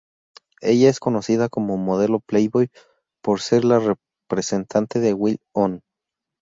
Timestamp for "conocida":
0.99-1.47